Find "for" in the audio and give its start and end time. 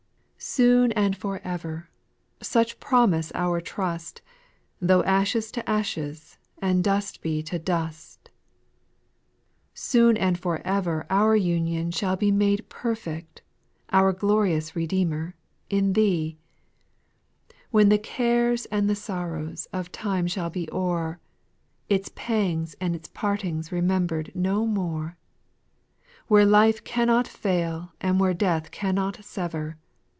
1.15-1.37, 10.39-10.57